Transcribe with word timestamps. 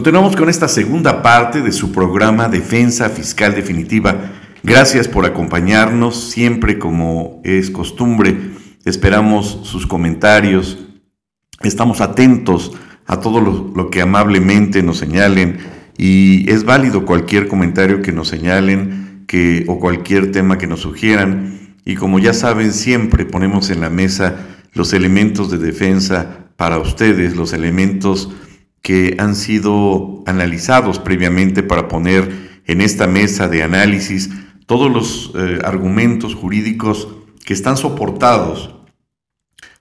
Continuamos 0.00 0.34
con 0.34 0.48
esta 0.48 0.66
segunda 0.66 1.22
parte 1.22 1.60
de 1.60 1.72
su 1.72 1.92
programa 1.92 2.48
Defensa 2.48 3.10
Fiscal 3.10 3.54
Definitiva. 3.54 4.32
Gracias 4.62 5.06
por 5.06 5.26
acompañarnos, 5.26 6.30
siempre 6.30 6.78
como 6.78 7.42
es 7.44 7.68
costumbre. 7.68 8.34
Esperamos 8.86 9.60
sus 9.64 9.86
comentarios. 9.86 10.78
Estamos 11.62 12.00
atentos 12.00 12.72
a 13.06 13.20
todo 13.20 13.42
lo, 13.42 13.90
que 13.90 14.00
amablemente 14.00 14.82
nos 14.82 14.96
señalen 14.96 15.58
y 15.98 16.50
es 16.50 16.64
válido 16.64 17.04
cualquier 17.04 17.46
comentario 17.46 18.00
que 18.00 18.10
nos 18.10 18.28
señalen 18.28 19.26
o 19.66 19.78
cualquier 19.78 20.32
tema 20.32 20.56
que 20.56 20.66
nos 20.66 20.80
sugieran. 20.80 21.76
Y 21.84 21.96
como 21.96 22.18
ya 22.18 22.32
saben, 22.32 22.72
siempre 22.72 23.26
ponemos 23.26 23.68
en 23.68 23.82
la 23.82 23.90
mesa 23.90 24.46
los 24.72 24.94
elementos 24.94 25.50
de 25.50 25.58
defensa 25.58 26.46
para 26.56 26.78
ustedes, 26.78 27.36
los 27.36 27.52
elementos 27.52 28.30
que 28.82 29.16
han 29.18 29.36
sido 29.36 30.22
analizados 30.26 30.98
previamente 30.98 31.62
para 31.62 31.88
poner 31.88 32.60
en 32.66 32.80
esta 32.80 33.06
mesa 33.06 33.48
de 33.48 33.62
análisis 33.62 34.30
todos 34.66 34.90
los 34.90 35.32
eh, 35.34 35.58
argumentos 35.64 36.34
jurídicos 36.34 37.08
que 37.44 37.52
están 37.52 37.76
soportados 37.76 38.76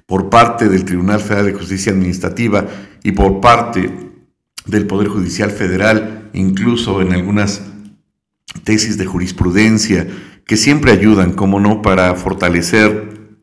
por 0.06 0.30
parte 0.30 0.69
del 0.69 0.86
Tribunal 0.86 1.19
Federal 1.19 1.45
de 1.45 1.53
Justicia 1.53 1.91
Administrativa 1.91 2.66
y 3.03 3.11
por 3.11 3.41
parte 3.41 3.91
del 4.66 4.88
Poder 4.88 5.08
Judicial 5.08 5.52
Federal, 5.52 6.30
incluso 6.34 7.02
en 7.02 7.13
algunas 7.13 7.61
tesis 8.63 8.97
de 8.97 9.06
jurisprudencia 9.06 10.08
que 10.45 10.58
siempre 10.58 10.91
ayudan, 10.91 11.34
como 11.34 11.59
no, 11.59 11.84
para 11.84 12.16
fortalecer 12.16 13.38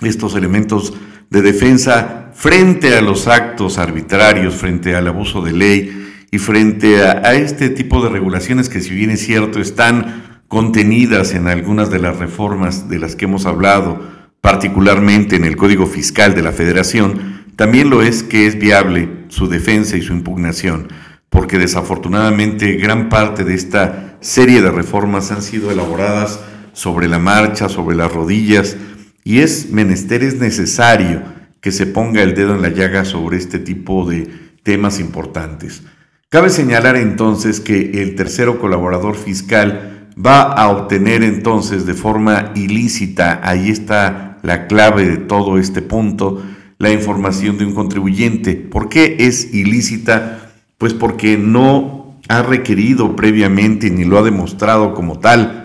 estos 0.00 0.36
elementos 0.36 0.94
de 1.32 1.40
defensa 1.40 2.30
frente 2.34 2.94
a 2.94 3.00
los 3.00 3.26
actos 3.26 3.78
arbitrarios, 3.78 4.54
frente 4.54 4.94
al 4.94 5.08
abuso 5.08 5.40
de 5.40 5.52
ley 5.52 6.26
y 6.30 6.36
frente 6.36 7.02
a, 7.02 7.32
este 7.32 7.70
tipo 7.70 8.02
de 8.02 8.10
regulaciones 8.10 8.68
que 8.68 8.82
si 8.82 8.94
bien 8.94 9.08
es 9.08 9.24
cierto 9.24 9.58
están 9.58 10.42
contenidas 10.46 11.32
en 11.32 11.48
algunas 11.48 11.90
de 11.90 12.00
las 12.00 12.18
reformas 12.18 12.90
de 12.90 12.98
las 12.98 13.16
que 13.16 13.24
hemos 13.24 13.46
hablado, 13.46 13.98
particularmente 14.42 15.36
en 15.36 15.46
el 15.46 15.56
Código 15.56 15.86
Fiscal 15.86 16.34
de 16.34 16.42
la 16.42 16.52
Federación, 16.52 17.46
también 17.56 17.88
lo 17.88 18.02
es 18.02 18.22
que 18.22 18.46
es 18.46 18.58
viable 18.58 19.08
su 19.28 19.48
defensa 19.48 19.96
y 19.96 20.02
su 20.02 20.12
impugnación, 20.12 20.88
porque 21.30 21.56
desafortunadamente 21.56 22.74
gran 22.74 23.08
parte 23.08 23.42
de 23.44 23.54
esta 23.54 24.18
serie 24.20 24.60
de 24.60 24.70
reformas 24.70 25.32
han 25.32 25.40
sido 25.40 25.70
elaboradas 25.70 26.40
sobre 26.74 27.08
la 27.08 27.18
marcha, 27.18 27.70
sobre 27.70 27.96
las 27.96 28.12
rodillas, 28.12 28.76
y 29.24 29.38
es 29.40 29.70
menester, 29.70 30.22
es 30.22 30.38
necesario 30.38 31.22
que 31.60 31.70
se 31.72 31.86
ponga 31.86 32.22
el 32.22 32.34
dedo 32.34 32.54
en 32.54 32.62
la 32.62 32.70
llaga 32.70 33.04
sobre 33.04 33.36
este 33.36 33.58
tipo 33.58 34.08
de 34.08 34.28
temas 34.62 34.98
importantes. 34.98 35.82
Cabe 36.28 36.50
señalar 36.50 36.96
entonces 36.96 37.60
que 37.60 38.02
el 38.02 38.16
tercero 38.16 38.58
colaborador 38.58 39.16
fiscal 39.16 40.08
va 40.14 40.42
a 40.42 40.68
obtener 40.70 41.22
entonces 41.22 41.86
de 41.86 41.94
forma 41.94 42.52
ilícita, 42.54 43.40
ahí 43.44 43.70
está 43.70 44.38
la 44.42 44.66
clave 44.66 45.06
de 45.06 45.18
todo 45.18 45.58
este 45.58 45.82
punto, 45.82 46.42
la 46.78 46.90
información 46.90 47.58
de 47.58 47.66
un 47.66 47.74
contribuyente. 47.74 48.54
¿Por 48.54 48.88
qué 48.88 49.16
es 49.20 49.54
ilícita? 49.54 50.50
Pues 50.78 50.94
porque 50.94 51.38
no 51.38 52.16
ha 52.28 52.42
requerido 52.42 53.14
previamente 53.14 53.90
ni 53.90 54.04
lo 54.04 54.18
ha 54.18 54.22
demostrado 54.22 54.94
como 54.94 55.20
tal 55.20 55.61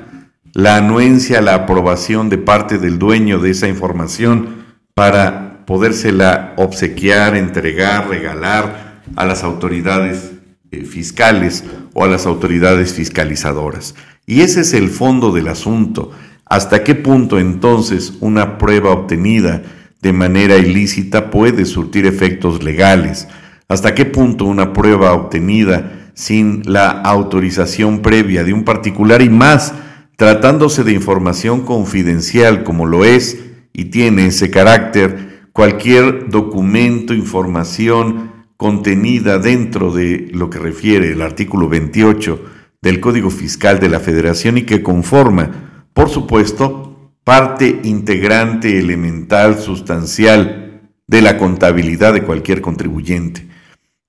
la 0.58 0.78
anuencia, 0.78 1.40
la 1.40 1.54
aprobación 1.54 2.30
de 2.30 2.40
parte 2.40 2.80
del 2.80 2.98
dueño 2.98 3.38
de 3.38 3.52
esa 3.52 3.68
información 3.68 4.66
para 4.96 5.64
podérsela 5.68 6.56
obsequiar, 6.58 7.36
entregar, 7.36 8.10
regalar 8.10 9.04
a 9.16 9.26
las 9.28 9.44
autoridades 9.44 10.32
eh, 10.72 10.84
fiscales 10.84 11.64
o 11.94 12.06
a 12.06 12.08
las 12.08 12.26
autoridades 12.26 12.92
fiscalizadoras. 12.92 13.94
Y 14.26 14.42
ese 14.42 14.62
es 14.62 14.74
el 14.74 14.90
fondo 14.90 15.32
del 15.32 15.48
asunto. 15.48 16.12
¿Hasta 16.44 16.84
qué 16.84 16.96
punto 16.96 17.38
entonces 17.38 18.14
una 18.20 18.58
prueba 18.58 18.90
obtenida 18.90 19.62
de 20.02 20.12
manera 20.12 20.58
ilícita 20.58 21.30
puede 21.30 21.66
surtir 21.66 22.08
efectos 22.08 22.64
legales? 22.64 23.28
¿Hasta 23.68 23.94
qué 23.94 24.06
punto 24.06 24.46
una 24.46 24.74
prueba 24.74 25.14
obtenida 25.14 26.10
sin 26.16 26.64
la 26.66 26.90
autorización 26.90 28.02
previa 28.02 28.44
de 28.44 28.54
un 28.54 28.64
particular 28.64 29.22
y 29.22 29.30
más 29.30 29.76
tratándose 30.18 30.84
de 30.84 30.92
información 30.92 31.62
confidencial 31.62 32.64
como 32.64 32.86
lo 32.86 33.06
es 33.06 33.40
y 33.72 33.86
tiene 33.86 34.26
ese 34.26 34.50
carácter, 34.52 35.50
cualquier 35.54 36.30
documento, 36.30 37.14
información 37.14 38.48
contenida 38.58 39.38
dentro 39.38 39.94
de 39.94 40.30
lo 40.34 40.50
que 40.50 40.58
refiere 40.58 41.12
el 41.12 41.22
artículo 41.22 41.70
28 41.70 42.44
del 42.82 43.00
Código 43.00 43.30
Fiscal 43.30 43.80
de 43.80 43.90
la 43.90 44.00
Federación 44.00 44.58
y 44.58 44.64
que 44.64 44.82
conforma, 44.82 45.86
por 45.94 46.10
supuesto, 46.10 47.12
parte 47.24 47.82
integrante, 47.84 48.80
elemental, 48.80 49.60
sustancial 49.60 50.90
de 51.06 51.22
la 51.22 51.38
contabilidad 51.38 52.14
de 52.14 52.24
cualquier 52.24 52.62
contribuyente. 52.62 53.48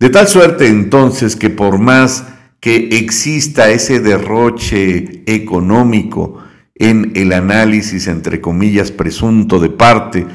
De 0.00 0.08
tal 0.08 0.26
suerte 0.26 0.68
entonces 0.68 1.36
que 1.36 1.50
por 1.50 1.78
más 1.78 2.24
que 2.60 2.88
exista 2.92 3.70
ese 3.70 4.00
derroche 4.00 5.22
económico 5.26 6.42
en 6.74 7.12
el 7.14 7.32
análisis, 7.32 8.06
entre 8.06 8.40
comillas, 8.40 8.90
presunto 8.90 9.58
de 9.58 9.70
parte, 9.70 10.26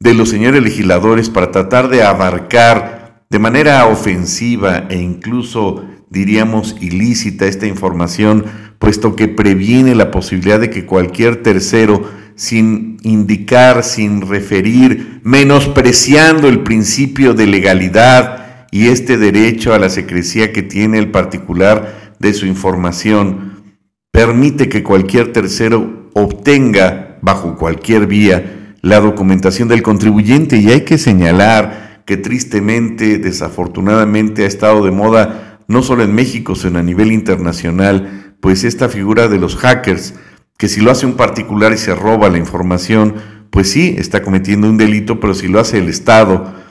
de 0.00 0.14
los 0.14 0.30
señores 0.30 0.62
legisladores 0.62 1.30
para 1.30 1.50
tratar 1.50 1.88
de 1.88 2.02
abarcar 2.02 3.24
de 3.30 3.38
manera 3.38 3.86
ofensiva 3.86 4.86
e 4.90 4.96
incluso 4.96 5.84
diríamos 6.10 6.76
ilícita 6.80 7.46
esta 7.46 7.66
información, 7.66 8.44
puesto 8.78 9.16
que 9.16 9.28
previene 9.28 9.94
la 9.94 10.10
posibilidad 10.10 10.60
de 10.60 10.70
que 10.70 10.84
cualquier 10.84 11.42
tercero, 11.42 12.02
sin 12.34 12.98
indicar, 13.02 13.84
sin 13.84 14.22
referir, 14.22 15.20
menospreciando 15.22 16.48
el 16.48 16.60
principio 16.60 17.32
de 17.32 17.46
legalidad 17.46 18.41
y 18.72 18.88
este 18.88 19.18
derecho 19.18 19.74
a 19.74 19.78
la 19.78 19.90
secrecía 19.90 20.50
que 20.50 20.62
tiene 20.62 20.98
el 20.98 21.10
particular 21.10 22.14
de 22.18 22.32
su 22.32 22.46
información, 22.46 23.62
permite 24.10 24.70
que 24.70 24.82
cualquier 24.82 25.30
tercero 25.30 26.08
obtenga, 26.14 27.18
bajo 27.20 27.56
cualquier 27.56 28.06
vía, 28.06 28.74
la 28.80 28.98
documentación 28.98 29.68
del 29.68 29.82
contribuyente. 29.82 30.56
Y 30.56 30.70
hay 30.70 30.80
que 30.80 30.96
señalar 30.96 32.02
que 32.06 32.16
tristemente, 32.16 33.18
desafortunadamente 33.18 34.44
ha 34.44 34.48
estado 34.48 34.82
de 34.86 34.90
moda 34.90 35.60
no 35.68 35.82
solo 35.82 36.02
en 36.02 36.14
México, 36.14 36.54
sino 36.54 36.78
a 36.78 36.82
nivel 36.82 37.12
internacional, 37.12 38.36
pues 38.40 38.64
esta 38.64 38.88
figura 38.88 39.28
de 39.28 39.38
los 39.38 39.56
hackers, 39.56 40.14
que 40.56 40.68
si 40.68 40.80
lo 40.80 40.90
hace 40.90 41.04
un 41.04 41.14
particular 41.14 41.74
y 41.74 41.78
se 41.78 41.94
roba 41.94 42.30
la 42.30 42.38
información, 42.38 43.16
pues 43.50 43.70
sí, 43.70 43.96
está 43.98 44.22
cometiendo 44.22 44.66
un 44.66 44.78
delito, 44.78 45.20
pero 45.20 45.34
si 45.34 45.46
lo 45.46 45.60
hace 45.60 45.76
el 45.76 45.90
Estado, 45.90 46.61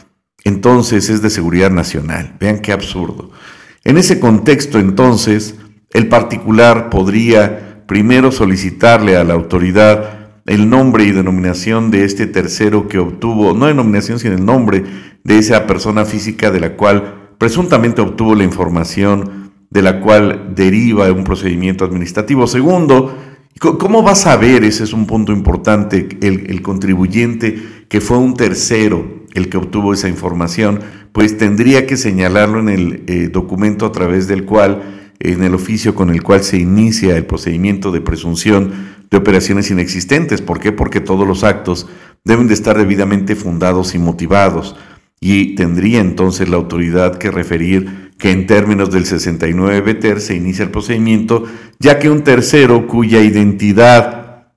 entonces 0.44 1.09
es 1.09 1.22
de 1.22 1.29
seguridad 1.29 1.72
nacional. 1.72 2.35
Vean 2.40 2.59
qué 2.59 2.72
absurdo. 2.72 3.32
En 3.84 3.97
ese 3.97 4.20
contexto, 4.20 4.79
entonces, 4.79 5.55
el 5.91 6.08
particular 6.08 6.90
podría 6.90 7.84
primero 7.88 8.32
solicitarle 8.32 9.17
a 9.17 9.23
la 9.23 9.34
autoridad 9.34 10.22
el 10.46 10.70
nombre 10.70 11.03
y 11.03 11.11
denominación 11.11 11.91
de 11.91 12.03
este 12.03 12.28
tercero 12.28 12.88
que 12.88 12.99
obtuvo, 12.99 13.53
no 13.53 13.67
denominación, 13.67 14.20
sino 14.20 14.35
el 14.35 14.46
nombre 14.46 14.84
de 15.23 15.38
esa 15.38 15.67
persona 15.67 16.05
física 16.05 16.52
de 16.52 16.59
la 16.59 16.76
cual 16.76 17.29
presuntamente 17.37 18.02
obtuvo 18.02 18.35
la 18.35 18.44
información 18.44 19.52
de 19.70 19.82
la 19.82 20.02
cual 20.02 20.53
deriva 20.53 21.11
un 21.11 21.23
procedimiento 21.23 21.85
administrativo. 21.85 22.46
Segundo, 22.46 23.17
¿cómo 23.59 24.03
va 24.03 24.11
a 24.11 24.16
saber, 24.16 24.64
ese 24.64 24.84
es 24.84 24.94
un 24.94 25.05
punto 25.05 25.32
importante, 25.32 26.09
el, 26.22 26.61
contribuyente 26.61 27.85
que 27.87 28.02
fue 28.02 28.17
un 28.17 28.35
tercero 28.35 29.21
el 29.33 29.49
que 29.49 29.57
obtuvo 29.57 29.93
esa 29.93 30.09
información? 30.09 30.79
Pues 31.11 31.37
tendría 31.37 31.85
que 31.85 31.97
señalarlo 31.97 32.59
en 32.59 32.69
el 32.69 33.03
eh, 33.07 33.29
documento 33.31 33.85
a 33.85 33.91
través 33.91 34.28
del 34.28 34.45
cual, 34.45 35.13
en 35.19 35.43
el 35.43 35.53
oficio 35.53 35.95
con 35.95 36.09
el 36.09 36.23
cual 36.23 36.43
se 36.43 36.57
inicia 36.57 37.17
el 37.17 37.25
procedimiento 37.25 37.91
de 37.91 38.01
presunción 38.01 38.72
de 39.09 39.17
operaciones 39.17 39.69
inexistentes. 39.69 40.41
¿Por 40.41 40.59
qué? 40.59 40.72
Porque 40.72 41.01
todos 41.01 41.28
los 41.28 41.43
actos 41.43 41.87
deben 42.23 42.47
de 42.47 42.53
estar 42.53 42.78
debidamente 42.78 43.35
fundados 43.35 43.93
y 43.93 43.99
motivados. 43.99 44.75
Y 45.19 45.55
tendría 45.55 45.99
entonces 45.99 46.49
la 46.49 46.57
autoridad 46.57 47.17
que 47.17 47.29
referir 47.29 48.11
que 48.17 48.31
en 48.31 48.47
términos 48.47 48.91
del 48.91 49.05
69 49.05 49.81
BTER 49.81 50.22
se 50.22 50.35
inicia 50.35 50.63
el 50.63 50.72
procedimiento, 50.72 51.43
ya 51.79 51.99
que 51.99 52.09
un 52.09 52.23
tercero 52.23 52.87
cuya 52.87 53.22
identidad, 53.22 54.47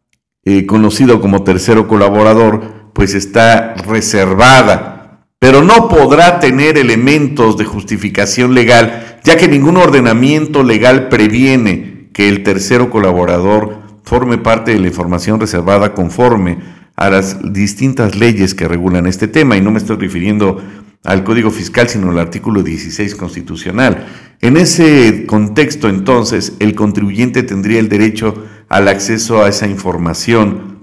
eh, 0.44 0.66
conocido 0.66 1.20
como 1.20 1.44
tercero 1.44 1.88
colaborador, 1.88 2.73
pues 2.94 3.14
está 3.14 3.74
reservada, 3.74 5.26
pero 5.38 5.62
no 5.62 5.88
podrá 5.88 6.40
tener 6.40 6.78
elementos 6.78 7.58
de 7.58 7.66
justificación 7.66 8.54
legal, 8.54 9.18
ya 9.24 9.36
que 9.36 9.48
ningún 9.48 9.76
ordenamiento 9.76 10.62
legal 10.62 11.08
previene 11.08 12.08
que 12.14 12.28
el 12.28 12.42
tercero 12.42 12.88
colaborador 12.88 13.82
forme 14.04 14.38
parte 14.38 14.72
de 14.72 14.78
la 14.78 14.86
información 14.86 15.40
reservada 15.40 15.92
conforme 15.92 16.58
a 16.96 17.10
las 17.10 17.52
distintas 17.52 18.16
leyes 18.16 18.54
que 18.54 18.68
regulan 18.68 19.06
este 19.06 19.28
tema, 19.28 19.56
y 19.56 19.60
no 19.60 19.72
me 19.72 19.78
estoy 19.78 19.96
refiriendo 19.96 20.62
al 21.02 21.24
Código 21.24 21.50
Fiscal, 21.50 21.88
sino 21.88 22.10
al 22.10 22.18
artículo 22.18 22.62
16 22.62 23.14
constitucional. 23.16 24.06
En 24.40 24.56
ese 24.56 25.26
contexto, 25.26 25.88
entonces, 25.88 26.54
el 26.60 26.74
contribuyente 26.74 27.42
tendría 27.42 27.80
el 27.80 27.88
derecho 27.88 28.34
al 28.68 28.88
acceso 28.88 29.42
a 29.42 29.48
esa 29.48 29.66
información 29.66 30.73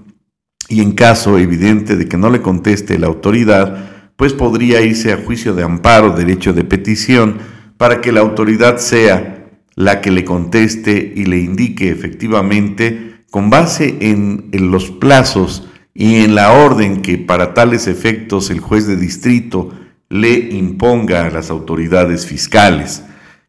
y 0.72 0.80
en 0.80 0.92
caso 0.92 1.38
evidente 1.38 1.96
de 1.96 2.08
que 2.08 2.16
no 2.16 2.30
le 2.30 2.40
conteste 2.40 2.98
la 2.98 3.06
autoridad, 3.06 3.90
pues 4.16 4.32
podría 4.32 4.80
irse 4.80 5.12
a 5.12 5.18
juicio 5.18 5.54
de 5.54 5.62
amparo, 5.62 6.12
derecho 6.12 6.54
de 6.54 6.64
petición, 6.64 7.36
para 7.76 8.00
que 8.00 8.10
la 8.10 8.20
autoridad 8.20 8.78
sea 8.78 9.50
la 9.74 10.00
que 10.00 10.10
le 10.10 10.24
conteste 10.24 11.12
y 11.14 11.26
le 11.26 11.40
indique 11.40 11.90
efectivamente, 11.90 13.24
con 13.30 13.50
base 13.50 13.98
en, 14.00 14.48
los 14.52 14.90
plazos 14.90 15.68
y 15.92 16.24
en 16.24 16.34
la 16.34 16.52
orden 16.52 17.02
que 17.02 17.18
para 17.18 17.52
tales 17.52 17.86
efectos 17.86 18.48
el 18.50 18.60
juez 18.60 18.86
de 18.86 18.96
distrito 18.96 19.74
le 20.08 20.32
imponga 20.32 21.26
a 21.26 21.30
las 21.30 21.50
autoridades 21.50 22.26
fiscales. 22.26 23.02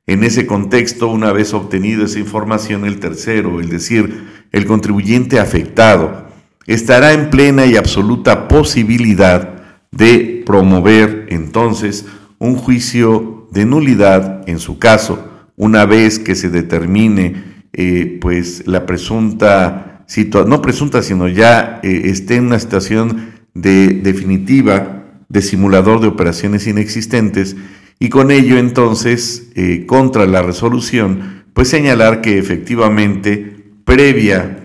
En 0.07 0.25
ese 0.25 0.45
contexto, 0.45 1.07
una 1.07 1.31
vez 1.31 1.53
obtenido 1.53 2.03
esa 2.03 2.19
información, 2.19 2.83
el 2.83 2.99
tercero, 2.99 3.61
es 3.61 3.69
decir, 3.69 4.25
el 4.51 4.65
contribuyente 4.65 5.39
afectado, 5.39 6.32
estará 6.67 7.13
en 7.13 7.29
plena 7.29 7.65
y 7.65 7.75
absoluta 7.75 8.47
posibilidad 8.47 9.53
de 9.91 10.43
promover 10.45 11.27
entonces 11.29 12.05
un 12.39 12.55
juicio 12.55 13.47
de 13.51 13.65
nulidad 13.65 14.47
en 14.47 14.59
su 14.59 14.79
caso, 14.79 15.29
una 15.55 15.85
vez 15.85 16.19
que 16.19 16.35
se 16.35 16.49
determine 16.49 17.43
eh, 17.73 18.17
pues 18.19 18.63
la 18.65 18.85
presunta 18.85 20.03
situación, 20.07 20.49
no 20.49 20.61
presunta, 20.61 21.01
sino 21.01 21.27
ya 21.27 21.79
eh, 21.83 22.01
esté 22.05 22.35
en 22.35 22.47
una 22.47 22.59
situación 22.59 23.33
de 23.53 23.87
definitiva 23.89 25.03
de 25.29 25.41
simulador 25.41 26.01
de 26.01 26.07
operaciones 26.07 26.67
inexistentes 26.67 27.55
y 27.99 28.09
con 28.09 28.31
ello 28.31 28.57
entonces 28.57 29.49
eh, 29.55 29.85
contra 29.85 30.25
la 30.25 30.41
resolución 30.41 31.43
pues 31.53 31.69
señalar 31.69 32.21
que 32.21 32.37
efectivamente 32.37 33.55
previa 33.85 34.62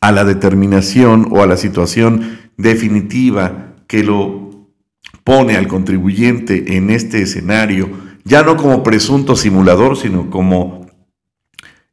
a 0.00 0.12
la 0.12 0.24
determinación 0.24 1.28
o 1.30 1.42
a 1.42 1.46
la 1.46 1.56
situación 1.56 2.38
definitiva 2.56 3.74
que 3.86 4.02
lo 4.02 4.68
pone 5.24 5.56
al 5.56 5.68
contribuyente 5.68 6.76
en 6.76 6.90
este 6.90 7.22
escenario, 7.22 7.90
ya 8.24 8.42
no 8.42 8.56
como 8.56 8.82
presunto 8.82 9.36
simulador, 9.36 9.96
sino 9.96 10.30
como 10.30 10.86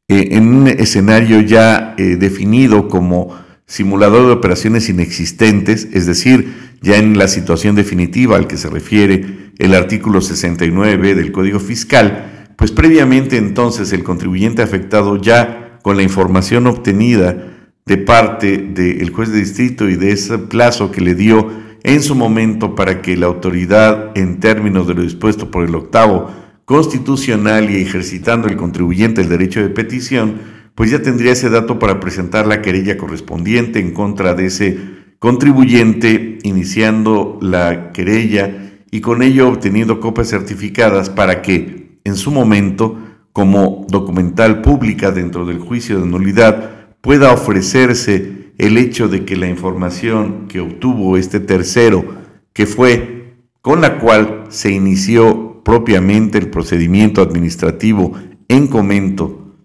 eh, 0.07 0.29
en 0.31 0.47
un 0.47 0.67
escenario 0.67 1.41
ya 1.41 1.95
eh, 1.97 2.15
definido 2.15 2.87
como 2.87 3.35
simulador 3.65 4.27
de 4.27 4.31
operaciones 4.31 4.87
inexistentes, 4.87 5.89
es 5.91 6.05
decir, 6.05 6.77
ya 6.81 6.97
en 6.97 7.17
la 7.17 7.27
situación 7.27 7.75
definitiva 7.75 8.37
al 8.37 8.47
que 8.47 8.57
se 8.57 8.69
refiere 8.69 9.51
el 9.57 9.73
artículo 9.73 10.21
69 10.21 11.15
del 11.15 11.31
Código 11.31 11.59
Fiscal, 11.59 12.53
pues 12.55 12.71
previamente 12.71 13.37
entonces 13.37 13.91
el 13.91 14.03
contribuyente 14.03 14.61
afectado 14.61 15.17
ya 15.17 15.79
con 15.81 15.97
la 15.97 16.03
información 16.03 16.67
obtenida 16.67 17.46
de 17.87 17.97
parte 17.97 18.57
del 18.57 19.09
juez 19.11 19.31
de 19.31 19.39
distrito 19.39 19.89
y 19.89 19.95
de 19.95 20.11
ese 20.11 20.37
plazo 20.37 20.91
que 20.91 20.99
le 20.99 21.15
dio 21.15 21.49
en 21.83 22.03
su 22.03 22.15
momento 22.15 22.75
para 22.75 23.01
que 23.01 23.15
la 23.15 23.27
autoridad, 23.27 24.11
en 24.15 24.41
términos 24.41 24.87
de 24.87 24.93
lo 24.93 25.03
dispuesto 25.03 25.49
por 25.49 25.63
el 25.63 25.73
octavo 25.73 26.29
constitucional 26.65 27.69
y 27.69 27.77
ejercitando 27.77 28.49
el 28.49 28.57
contribuyente 28.57 29.21
el 29.21 29.29
derecho 29.29 29.61
de 29.61 29.69
petición, 29.69 30.35
pues 30.75 30.91
ya 30.91 31.01
tendría 31.01 31.31
ese 31.31 31.49
dato 31.49 31.79
para 31.79 32.01
presentar 32.01 32.45
la 32.45 32.61
querella 32.61 32.97
correspondiente 32.97 33.79
en 33.79 33.93
contra 33.93 34.33
de 34.33 34.47
ese 34.47 34.77
contribuyente, 35.19 36.39
iniciando 36.43 37.39
la 37.41 37.93
querella 37.93 38.81
y 38.91 38.99
con 38.99 39.23
ello 39.23 39.47
obteniendo 39.47 40.01
copias 40.01 40.27
certificadas 40.29 41.09
para 41.09 41.41
que, 41.41 41.99
en 42.03 42.15
su 42.17 42.31
momento, 42.31 42.97
como 43.31 43.85
documental 43.87 44.61
pública 44.61 45.11
dentro 45.11 45.45
del 45.45 45.59
juicio 45.59 46.01
de 46.01 46.05
nulidad, 46.05 46.76
pueda 47.07 47.31
ofrecerse 47.31 48.51
el 48.57 48.77
hecho 48.77 49.07
de 49.07 49.23
que 49.23 49.37
la 49.37 49.47
información 49.47 50.49
que 50.49 50.59
obtuvo 50.59 51.15
este 51.15 51.39
tercero, 51.39 52.03
que 52.51 52.65
fue 52.65 53.37
con 53.61 53.79
la 53.79 53.97
cual 53.97 54.43
se 54.49 54.71
inició 54.71 55.63
propiamente 55.63 56.37
el 56.37 56.49
procedimiento 56.49 57.21
administrativo 57.21 58.11
en 58.49 58.67
comento, 58.67 59.55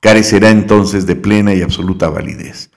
carecerá 0.00 0.48
entonces 0.48 1.04
de 1.04 1.16
plena 1.16 1.52
y 1.52 1.60
absoluta 1.60 2.08
validez. 2.08 2.70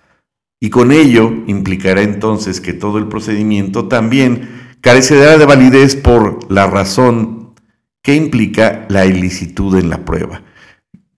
Y 0.59 0.69
con 0.69 0.91
ello 0.91 1.31
implicará 1.47 2.01
entonces 2.01 2.59
que 2.59 2.73
todo 2.73 2.97
el 2.97 3.07
procedimiento 3.07 3.88
también 3.88 4.49
carecerá 4.81 5.38
de 5.38 5.45
validez 5.45 5.95
por 5.95 6.51
la 6.51 6.67
razón 6.67 7.53
que 8.01 8.15
implica 8.15 8.85
la 8.89 9.06
ilicitud 9.06 9.77
en 9.77 9.89
la 9.89 10.03
prueba. 10.03 10.41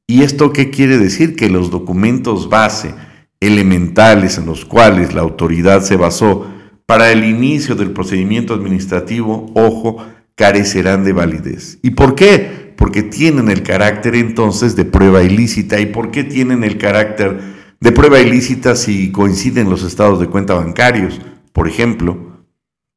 ¿Y 0.08 0.22
esto 0.22 0.54
qué 0.54 0.70
quiere 0.70 0.98
decir? 0.98 1.36
Que 1.36 1.50
los 1.50 1.72
documentos 1.72 2.50
base 2.50 2.94
elementales 3.40 4.38
en 4.38 4.46
los 4.46 4.66
cuales 4.66 5.14
la 5.14 5.22
autoridad 5.22 5.82
se 5.82 5.96
basó 5.98 6.48
para 6.86 7.12
el 7.12 7.24
inicio 7.24 7.76
del 7.76 7.92
procedimiento 7.92 8.54
administrativo, 8.54 9.52
ojo, 9.56 10.06
carecerán 10.36 11.04
de 11.04 11.14
validez. 11.14 11.80
¿Y 11.82 11.92
por 11.92 12.14
qué? 12.14 12.74
Porque 12.78 13.02
tienen 13.02 13.50
el 13.50 13.64
carácter 13.64 14.16
entonces 14.16 14.76
de 14.76 14.86
prueba 14.86 15.24
ilícita. 15.24 15.80
¿Y 15.80 15.88
por 15.88 16.12
qué 16.12 16.24
tienen 16.24 16.64
el 16.64 16.78
carácter 16.78 17.40
de 17.80 17.92
prueba 17.92 18.20
ilícita 18.20 18.76
si 18.76 19.12
coinciden 19.12 19.70
los 19.70 19.84
estados 19.84 20.20
de 20.20 20.28
cuenta 20.28 20.54
bancarios, 20.54 21.20
por 21.52 21.68
ejemplo? 21.68 22.46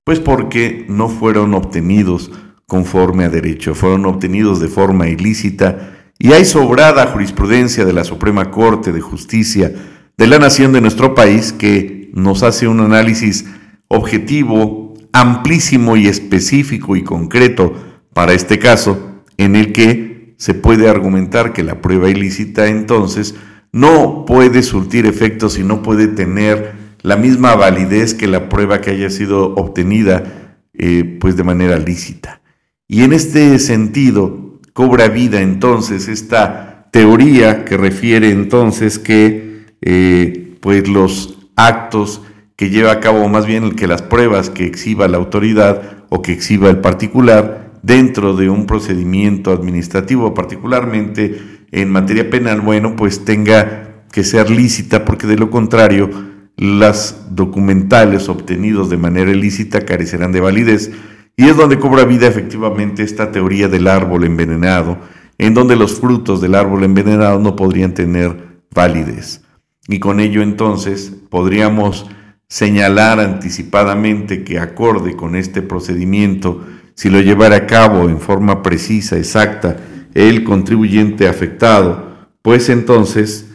Pues 0.05 0.21
porque 0.21 0.85
no 0.89 1.09
fueron 1.09 1.55
obtenidos 1.55 2.31
conforme 2.67 3.25
a 3.25 3.31
derecho, 3.31 3.75
fueron 3.75 4.05
obtenidos 4.05 4.61
de 4.61 4.69
forma 4.69 5.09
ilícita 5.09 5.98
y 6.19 6.33
hay 6.33 6.45
sobrada 6.45 7.07
jurisprudencia 7.07 7.85
de 7.85 7.93
la 7.93 8.05
Suprema 8.05 8.51
Corte 8.51 8.93
de 8.93 9.01
Justicia 9.01 9.73
de 10.17 10.27
la 10.27 10.39
Nación 10.39 10.73
de 10.73 10.81
nuestro 10.81 11.15
país 11.15 11.53
que 11.53 12.11
nos 12.13 12.43
hace 12.43 12.67
un 12.67 12.81
análisis 12.81 13.45
objetivo, 13.87 14.95
amplísimo 15.13 15.97
y 15.97 16.09
específico 16.09 16.97
y 16.97 17.05
concreto 17.05 17.73
para 18.13 18.33
este 18.33 18.59
caso, 18.59 19.23
en 19.37 19.55
el 19.55 19.73
que 19.73 20.35
se 20.39 20.55
puede 20.55 20.89
argumentar 20.89 21.53
que 21.53 21.63
la 21.63 21.81
prueba 21.81 22.11
ilícita 22.11 22.67
entonces 22.67 23.37
no 23.73 24.25
puede 24.27 24.63
surtir 24.63 25.07
efectos 25.07 25.59
y 25.59 25.63
no 25.63 25.83
puede 25.83 26.09
tener 26.09 26.73
la 27.03 27.17
misma 27.17 27.55
validez 27.55 28.15
que 28.15 28.27
la 28.27 28.49
prueba 28.49 28.81
que 28.81 28.91
haya 28.91 29.11
sido 29.11 29.55
obtenida 29.55 30.57
eh, 30.75 31.19
pues 31.21 31.37
de 31.37 31.45
manera 31.45 31.79
lícita. 31.79 32.41
Y 32.89 33.03
en 33.03 33.13
este 33.13 33.59
sentido, 33.59 34.48
cobra 34.79 35.09
vida 35.09 35.41
entonces 35.41 36.07
esta 36.07 36.87
teoría 36.93 37.65
que 37.65 37.77
refiere 37.77 38.31
entonces 38.31 39.01
que 39.01 39.67
eh, 39.81 40.57
pues 40.61 40.87
los 40.87 41.37
actos 41.57 42.23
que 42.55 42.71
lleva 42.71 42.93
a 42.93 43.01
cabo, 43.01 43.29
más 43.29 43.45
bien 43.45 43.73
que 43.73 43.89
las 43.89 44.03
pruebas 44.03 44.51
que 44.51 44.67
exhiba 44.67 45.09
la 45.09 45.17
autoridad 45.17 46.05
o 46.11 46.23
que 46.23 46.31
exhiba 46.31 46.71
el 46.71 46.79
particular 46.79 47.73
dentro 47.83 48.37
de 48.37 48.51
un 48.51 48.67
procedimiento 48.67 49.51
administrativo, 49.51 50.33
particularmente 50.33 51.41
en 51.73 51.91
materia 51.91 52.31
penal, 52.31 52.61
bueno, 52.61 52.95
pues 52.95 53.25
tenga 53.25 54.05
que 54.13 54.23
ser 54.23 54.49
lícita, 54.49 55.05
porque 55.05 55.27
de 55.27 55.39
lo 55.39 55.51
contrario, 55.51 56.09
las 56.57 57.35
documentales 57.35 58.29
obtenidos 58.29 58.91
de 58.91 58.97
manera 58.97 59.33
ilícita 59.33 59.81
carecerán 59.81 60.31
de 60.31 60.41
validez 60.41 60.93
y 61.39 61.45
es 61.45 61.57
donde 61.57 61.79
cobra 61.79 62.05
vida 62.05 62.27
efectivamente 62.27 63.05
esta 63.05 63.31
teoría 63.31 63.69
del 63.69 63.87
árbol 63.87 64.25
envenenado, 64.25 64.99
en 65.39 65.55
donde 65.55 65.77
los 65.77 65.95
frutos 65.95 66.41
del 66.41 66.57
árbol 66.57 66.83
envenenado 66.83 67.39
no 67.39 67.55
podrían 67.55 67.95
tener 67.95 68.59
validez. 68.75 69.43
Y 69.87 70.01
con 70.01 70.19
ello 70.19 70.43
entonces 70.43 71.15
podríamos 71.31 72.07
señalar 72.49 73.21
anticipadamente 73.21 74.43
que 74.43 74.59
acorde 74.59 75.15
con 75.15 75.37
este 75.37 75.63
procedimiento, 75.63 76.67
si 76.95 77.09
lo 77.09 77.21
llevara 77.21 77.55
a 77.55 77.67
cabo 77.67 78.09
en 78.09 78.19
forma 78.19 78.61
precisa, 78.61 79.17
exacta, 79.17 79.77
el 80.15 80.43
contribuyente 80.43 81.29
afectado, 81.29 82.17
pues 82.43 82.69
entonces 82.69 83.47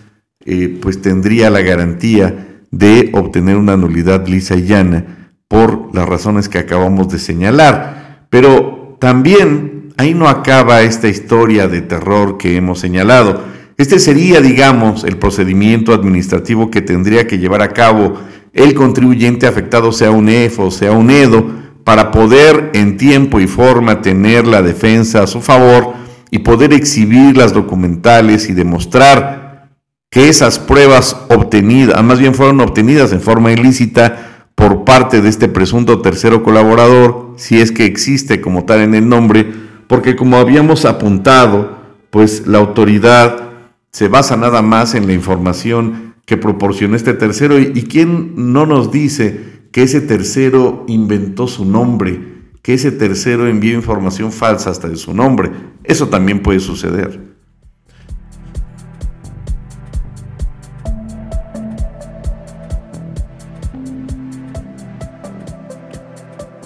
eh, 0.46 0.80
pues 0.82 1.02
tendría 1.02 1.50
la 1.50 1.60
garantía 1.60 2.62
de 2.72 3.10
obtener 3.14 3.58
una 3.58 3.76
nulidad 3.76 4.26
lisa 4.26 4.56
y 4.56 4.68
llana 4.68 5.23
por 5.54 5.94
las 5.94 6.10
razones 6.10 6.50
que 6.50 6.58
acabamos 6.58 7.10
de 7.10 7.20
señalar. 7.20 8.26
Pero 8.32 8.98
también 9.00 9.94
ahí 9.98 10.16
no 10.16 10.28
acaba 10.28 10.82
esta 10.82 11.08
historia 11.08 11.68
de 11.68 11.82
terror 11.82 12.40
que 12.40 12.58
hemos 12.58 12.80
señalado. 12.80 13.40
Este 13.78 14.00
sería, 14.00 14.42
digamos, 14.42 15.04
el 15.04 15.20
procedimiento 15.20 15.94
administrativo 15.94 16.72
que 16.72 16.82
tendría 16.82 17.28
que 17.28 17.38
llevar 17.38 17.62
a 17.62 17.70
cabo 17.70 18.16
el 18.52 18.74
contribuyente 18.74 19.46
afectado, 19.46 19.92
sea 19.92 20.10
un 20.10 20.28
EFO, 20.28 20.72
sea 20.72 20.92
un 20.92 21.12
EDO, 21.12 21.46
para 21.84 22.10
poder 22.10 22.72
en 22.74 22.98
tiempo 22.98 23.40
y 23.40 23.46
forma 23.46 24.02
tener 24.02 24.48
la 24.48 24.64
defensa 24.64 25.22
a 25.22 25.28
su 25.28 25.40
favor 25.40 25.94
y 26.32 26.40
poder 26.40 26.74
exhibir 26.74 27.38
las 27.38 27.54
documentales 27.54 28.50
y 28.50 28.54
demostrar 28.54 29.70
que 30.10 30.30
esas 30.30 30.58
pruebas 30.58 31.16
obtenidas, 31.30 32.04
más 32.04 32.18
bien 32.18 32.34
fueron 32.34 32.60
obtenidas 32.60 33.12
en 33.14 33.22
forma 33.22 33.52
ilícita, 33.52 34.33
por 34.64 34.86
parte 34.86 35.20
de 35.20 35.28
este 35.28 35.50
presunto 35.50 36.00
tercero 36.00 36.42
colaborador, 36.42 37.34
si 37.36 37.60
es 37.60 37.74
que 37.74 37.84
existe 37.84 38.40
como 38.40 38.64
tal 38.64 38.80
en 38.80 38.96
el 38.96 39.10
nombre, 39.10 39.46
porque 39.88 40.16
como 40.16 40.38
habíamos 40.38 40.86
apuntado, 40.86 41.80
pues 42.10 42.48
la 42.48 42.60
autoridad 42.60 43.50
se 43.92 44.08
basa 44.08 44.38
nada 44.38 44.62
más 44.62 44.96
en 44.96 45.06
la 45.06 45.12
información 45.12 46.16
que 46.26 46.38
proporcionó 46.38 46.96
este 46.96 47.14
tercero 47.14 47.60
y, 47.60 47.74
y 47.76 47.82
quién 47.82 48.54
no 48.54 48.66
nos 48.66 48.90
dice 48.90 49.68
que 49.74 49.84
ese 49.84 50.00
tercero 50.00 50.86
inventó 50.88 51.50
su 51.50 51.66
nombre, 51.66 52.22
que 52.62 52.76
ese 52.76 52.94
tercero 52.94 53.50
envió 53.50 53.74
información 53.74 54.32
falsa 54.32 54.70
hasta 54.70 54.88
de 54.88 54.96
su 54.96 55.14
nombre. 55.14 55.52
Eso 55.84 56.08
también 56.08 56.42
puede 56.42 56.62
suceder. 56.62 57.33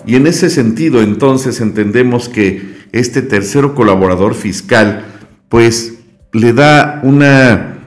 Y 0.08 0.16
en 0.16 0.26
ese 0.26 0.50
sentido, 0.50 1.02
entonces, 1.02 1.60
entendemos 1.60 2.30
que 2.30 2.78
este 2.94 3.22
tercero 3.22 3.76
colaborador 3.76 4.36
fiscal, 4.36 5.04
pues, 5.50 6.00
le 6.32 6.54
da 6.54 7.02
una 7.04 7.80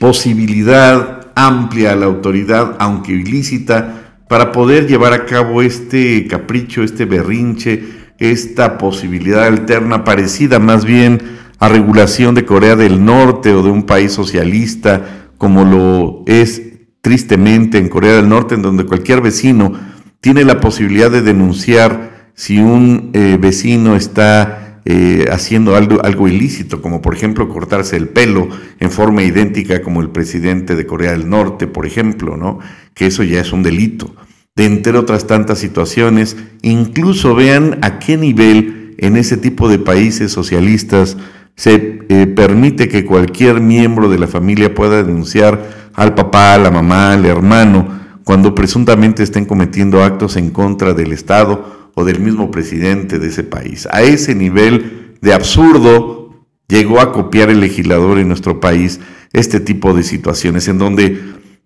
posibilidad 0.00 1.28
amplia 1.36 1.92
a 1.92 1.96
la 1.96 2.06
autoridad, 2.06 2.74
aunque 2.80 3.12
ilícita, 3.12 4.16
para 4.28 4.50
poder 4.50 4.88
llevar 4.88 5.12
a 5.12 5.24
cabo 5.24 5.62
este 5.62 6.26
capricho, 6.26 6.82
este 6.82 7.04
berrinche, 7.04 7.84
esta 8.18 8.76
posibilidad 8.76 9.44
alterna 9.44 10.02
parecida 10.02 10.58
más 10.58 10.84
bien 10.84 11.20
a 11.60 11.68
regulación 11.68 12.34
de 12.34 12.44
Corea 12.44 12.74
del 12.74 13.04
Norte 13.04 13.54
o 13.54 13.62
de 13.62 13.70
un 13.70 13.84
país 13.84 14.10
socialista, 14.10 15.28
como 15.38 15.64
lo 15.64 16.24
es 16.26 16.62
tristemente 17.00 17.78
en 17.78 17.88
Corea 17.88 18.16
del 18.16 18.28
Norte, 18.28 18.56
en 18.56 18.62
donde 18.62 18.86
cualquier 18.86 19.20
vecino 19.20 19.91
tiene 20.22 20.44
la 20.44 20.60
posibilidad 20.60 21.10
de 21.10 21.20
denunciar 21.20 22.30
si 22.34 22.60
un 22.60 23.10
eh, 23.12 23.36
vecino 23.38 23.96
está 23.96 24.80
eh, 24.84 25.26
haciendo 25.30 25.76
algo, 25.76 26.02
algo 26.02 26.28
ilícito, 26.28 26.80
como 26.80 27.02
por 27.02 27.14
ejemplo 27.14 27.48
cortarse 27.48 27.96
el 27.96 28.08
pelo 28.08 28.48
en 28.80 28.90
forma 28.90 29.24
idéntica 29.24 29.82
como 29.82 30.00
el 30.00 30.10
presidente 30.10 30.76
de 30.76 30.86
Corea 30.86 31.10
del 31.10 31.28
Norte, 31.28 31.66
por 31.66 31.86
ejemplo, 31.86 32.36
¿no? 32.36 32.60
Que 32.94 33.06
eso 33.06 33.24
ya 33.24 33.40
es 33.40 33.52
un 33.52 33.62
delito 33.62 34.14
de 34.54 34.64
entre 34.66 34.96
otras 34.96 35.26
tantas 35.26 35.58
situaciones. 35.58 36.36
Incluso 36.62 37.34
vean 37.34 37.78
a 37.82 37.98
qué 37.98 38.16
nivel 38.16 38.94
en 38.98 39.16
ese 39.16 39.36
tipo 39.36 39.68
de 39.68 39.80
países 39.80 40.30
socialistas 40.30 41.16
se 41.56 42.00
eh, 42.08 42.26
permite 42.28 42.88
que 42.88 43.04
cualquier 43.04 43.60
miembro 43.60 44.08
de 44.08 44.20
la 44.20 44.28
familia 44.28 44.72
pueda 44.72 45.02
denunciar 45.02 45.90
al 45.94 46.14
papá, 46.14 46.54
a 46.54 46.58
la 46.58 46.70
mamá, 46.70 47.12
al 47.12 47.26
hermano, 47.26 48.01
cuando 48.24 48.54
presuntamente 48.54 49.22
estén 49.22 49.44
cometiendo 49.44 50.02
actos 50.02 50.36
en 50.36 50.50
contra 50.50 50.94
del 50.94 51.12
Estado 51.12 51.90
o 51.94 52.04
del 52.04 52.20
mismo 52.20 52.50
presidente 52.50 53.18
de 53.18 53.28
ese 53.28 53.44
país. 53.44 53.88
A 53.90 54.02
ese 54.02 54.34
nivel 54.34 55.16
de 55.20 55.32
absurdo 55.32 56.46
llegó 56.68 57.00
a 57.00 57.12
copiar 57.12 57.50
el 57.50 57.60
legislador 57.60 58.18
en 58.18 58.28
nuestro 58.28 58.60
país 58.60 59.00
este 59.32 59.60
tipo 59.60 59.94
de 59.94 60.02
situaciones 60.02 60.68
en 60.68 60.78
donde 60.78 61.20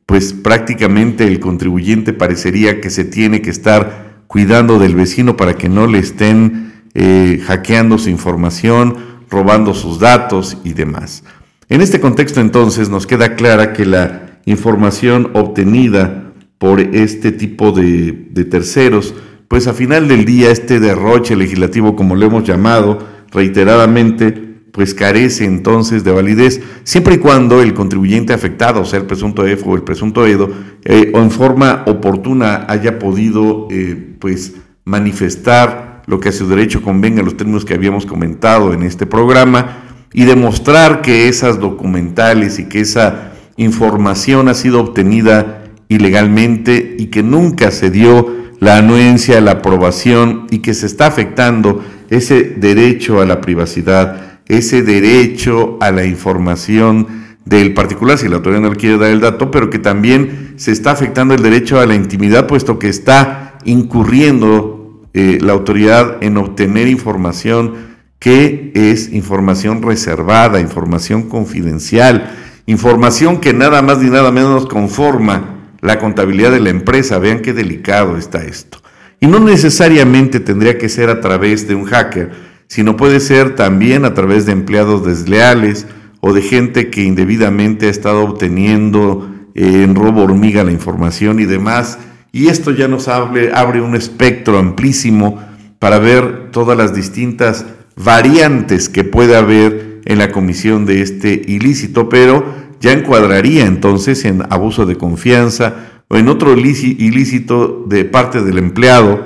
pues 0.07 0.33
prácticamente 0.33 1.27
el 1.27 1.41
contribuyente 1.41 2.13
parecería 2.13 2.81
que 2.81 2.91
se 2.91 3.05
tiene 3.05 3.43
que 3.43 3.51
estar 3.51 4.23
cuidando 4.27 4.79
del 4.79 4.95
vecino 4.95 5.37
para 5.37 5.55
que 5.55 5.69
no 5.69 5.87
le 5.87 5.99
estén 5.99 6.85
eh, 6.95 7.43
hackeando 7.45 7.99
su 7.99 8.09
información, 8.11 8.97
robando 9.29 9.75
sus 9.75 9.99
datos 9.99 10.59
y 10.65 10.73
demás. 10.73 11.25
En 11.69 11.81
este 11.81 12.01
contexto 12.01 12.41
entonces 12.41 12.89
nos 12.89 13.07
queda 13.07 13.35
clara 13.35 13.73
que 13.73 13.85
la 13.85 14.41
información 14.45 15.31
obtenida 15.35 16.26
por 16.59 16.81
este 16.81 17.33
tipo 17.33 17.73
de, 17.73 18.13
terceros, 18.51 19.15
pues 19.49 19.67
a 19.67 19.75
final 19.75 20.09
del 20.09 20.25
día 20.25 20.51
este 20.51 20.81
derroche 20.81 21.37
legislativo, 21.37 21.97
como 21.97 22.17
lo 22.17 22.27
hemos 22.27 22.45
llamado 22.45 22.99
reiteradamente, 23.31 24.33
pues 24.73 24.95
carece 24.95 25.45
entonces 25.45 26.05
de 26.05 26.13
validez, 26.13 26.61
siempre 26.85 27.15
y 27.15 27.19
cuando 27.19 27.63
el 27.63 27.73
contribuyente 27.73 28.33
afectado, 28.33 28.83
o 28.83 28.85
sea, 28.85 29.01
el 29.01 29.07
presunto 29.07 29.47
EFO 29.47 29.71
o 29.71 29.77
el 29.77 29.83
presunto 29.83 30.27
EDO, 30.27 30.51
eh, 30.85 31.13
o 31.15 31.19
en 31.21 31.31
forma 31.31 31.85
oportuna 31.87 32.67
haya 32.69 32.99
podido 32.99 33.69
eh, 33.71 34.15
pues 34.19 34.55
manifestar 34.85 36.03
lo 36.07 36.21
que 36.21 36.29
a 36.29 36.33
su 36.33 36.47
derecho 36.49 36.83
convenga, 36.83 37.23
los 37.23 37.37
términos 37.37 37.65
que 37.65 37.75
habíamos 37.75 38.07
comentado 38.07 38.73
en 38.73 38.83
este 38.83 39.07
programa, 39.07 39.83
y 40.13 40.25
demostrar 40.25 41.03
que 41.03 41.29
esas 41.29 41.59
documentales 41.59 42.59
y 42.59 42.65
que 42.65 42.81
esa 42.81 43.33
información 43.57 44.49
ha 44.49 44.55
sido 44.55 44.81
obtenida 44.81 45.66
ilegalmente 45.89 46.97
y 46.99 47.07
que 47.07 47.23
nunca 47.23 47.71
se 47.71 47.91
dio 47.91 48.35
la 48.61 48.79
anuencia, 48.79 49.41
la 49.41 49.53
aprobación 49.53 50.47
y 50.51 50.59
que 50.59 50.75
se 50.75 50.87
está 50.87 51.07
afectando 51.07 51.85
ese 52.11 52.43
derecho 52.43 53.21
a 53.21 53.27
la 53.27 53.41
privacidad 53.41 54.27
ese 54.49 54.83
derecho 54.83 55.77
a 55.81 55.91
la 55.91 56.05
información 56.05 57.27
del 57.45 57.75
particular, 57.75 58.19
si 58.19 58.29
la 58.29 58.37
autoridad 58.37 58.61
no 58.61 58.71
le 58.71 58.77
quiere 58.77 58.99
dar 58.99 59.11
el 59.11 59.21
dato, 59.21 59.51
pero 59.51 59.71
que 59.71 59.79
también 59.79 60.55
se 60.57 60.73
está 60.73 60.93
afectando 60.93 61.35
el 61.35 61.43
derecho 61.43 61.81
a 61.81 61.87
la 61.87 61.95
intimidad, 61.95 62.47
puesto 62.47 62.79
que 62.79 62.89
está 62.89 63.59
incurriendo 63.65 65.05
eh, 65.15 65.39
la 65.41 65.53
autoridad 65.53 66.23
en 66.23 66.37
obtener 66.37 66.89
información 66.89 67.97
que 68.19 68.73
es 68.75 69.13
información 69.13 69.83
reservada, 69.83 70.61
información 70.61 71.29
confidencial, 71.29 72.33
información 72.67 73.41
que 73.41 73.53
nada 73.53 73.83
más 73.83 73.99
ni 73.99 74.11
nada 74.11 74.33
menos 74.33 74.67
conforma 74.67 75.56
la 75.81 75.99
contabilidad 75.99 76.51
de 76.51 76.61
la 76.61 76.71
empresa. 76.71 77.19
Vean 77.19 77.41
qué 77.41 77.53
delicado 77.53 78.17
está 78.17 78.45
esto. 78.45 78.79
Y 79.21 79.27
no 79.27 79.41
necesariamente 79.41 80.41
tendría 80.41 80.79
que 80.79 80.89
ser 80.89 81.09
a 81.09 81.21
través 81.21 81.67
de 81.67 81.75
un 81.75 81.85
hacker, 81.85 82.31
sino 82.69 82.97
puede 82.97 83.21
ser 83.21 83.55
también 83.55 84.05
a 84.05 84.15
través 84.15 84.47
de 84.47 84.53
empleados 84.53 85.05
desleales 85.05 85.87
o 86.21 86.33
de 86.33 86.43
gente 86.43 86.91
que 86.91 87.03
indebidamente 87.03 87.87
ha 87.87 87.91
estado 87.91 88.23
obteniendo 88.23 89.31
eh, 89.55 89.85
en 89.85 89.95
robo 89.95 90.23
hormiga 90.23 90.65
la 90.65 90.73
información 90.73 91.41
y 91.41 91.45
demás. 91.45 91.99
Y 92.33 92.49
esto 92.49 92.73
ya 92.73 92.89
nos 92.89 93.09
abre, 93.09 93.53
abre 93.55 93.81
un 93.81 93.97
espectro 93.97 94.59
amplísimo 94.59 95.41
para 95.79 95.99
ver 95.99 96.51
todas 96.51 96.77
las 96.77 96.95
distintas 96.95 97.65
variantes 97.97 98.89
que 98.89 99.05
puede 99.05 99.37
haber 99.37 100.01
en 100.05 100.19
la 100.19 100.31
comisión 100.31 100.87
de 100.87 101.03
este 101.03 101.43
ilícito, 101.47 102.09
pero 102.09 102.45
ya 102.81 102.93
encuadraría 102.93 103.67
entonces 103.67 104.25
en 104.25 104.43
abuso 104.51 104.87
de 104.87 104.97
confianza 104.97 106.03
o 106.09 106.17
en 106.17 106.29
otro 106.29 106.57
ilícito 106.57 107.85
de 107.87 108.05
parte 108.05 108.43
del 108.43 108.59
empleado 108.59 109.25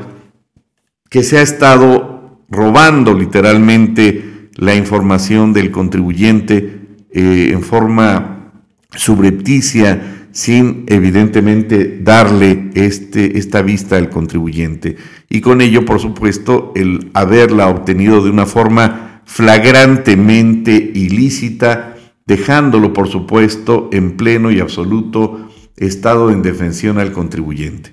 que 1.08 1.22
se 1.22 1.38
ha 1.38 1.42
estado 1.42 2.40
robando 2.48 3.14
literalmente 3.14 4.48
la 4.54 4.74
información 4.74 5.52
del 5.52 5.70
contribuyente 5.70 6.80
eh, 7.12 7.50
en 7.52 7.62
forma 7.62 8.52
subrepticia, 8.94 10.28
sin 10.32 10.84
evidentemente 10.86 11.98
darle 12.00 12.70
este, 12.74 13.38
esta 13.38 13.62
vista 13.62 13.96
al 13.96 14.10
contribuyente. 14.10 14.96
Y 15.28 15.40
con 15.40 15.60
ello, 15.60 15.84
por 15.84 16.00
supuesto, 16.00 16.72
el 16.76 17.10
haberla 17.14 17.68
obtenido 17.68 18.22
de 18.22 18.30
una 18.30 18.46
forma 18.46 19.22
flagrantemente 19.24 20.72
ilícita, 20.94 21.89
dejándolo, 22.30 22.92
por 22.92 23.08
supuesto, 23.08 23.88
en 23.90 24.16
pleno 24.16 24.52
y 24.52 24.60
absoluto 24.60 25.48
estado 25.76 26.28
de 26.28 26.34
indefensión 26.34 26.98
al 26.98 27.10
contribuyente. 27.10 27.92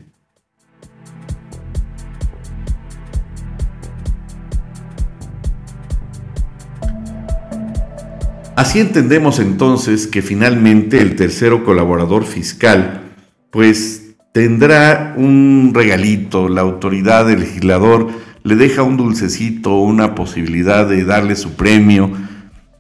Así 8.56 8.80
entendemos 8.80 9.40
entonces 9.40 10.06
que 10.06 10.22
finalmente 10.22 11.02
el 11.02 11.16
tercero 11.16 11.64
colaborador 11.64 12.24
fiscal 12.24 13.06
pues 13.50 14.18
tendrá 14.34 15.16
un 15.18 15.72
regalito, 15.74 16.48
la 16.48 16.62
autoridad 16.62 17.26
del 17.26 17.40
legislador 17.40 18.10
le 18.44 18.56
deja 18.56 18.84
un 18.84 18.98
dulcecito, 18.98 19.80
una 19.80 20.14
posibilidad 20.14 20.88
de 20.88 21.06
darle 21.06 21.36
su 21.36 21.56
premio, 21.56 22.12